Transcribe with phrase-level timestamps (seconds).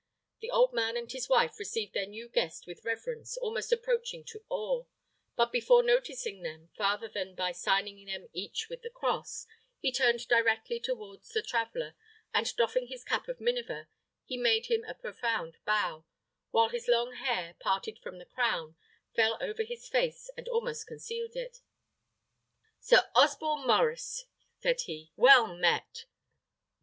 [0.39, 4.43] The old man and his wife received their new guest with reverence almost approaching to
[4.49, 4.85] awe;
[5.35, 9.45] but before noticing them farther than by signing them each with the cross,
[9.77, 11.93] he turned directly towards the traveller,
[12.33, 13.89] and doffing his cap of miniver,
[14.25, 16.03] he made him a profound bow,
[16.49, 18.75] while his long hair, parted from the crown,
[19.15, 21.61] fell over his face and almost concealed it.
[22.79, 24.25] "Sir Osborne Maurice,"
[24.59, 26.05] said he, "well met!"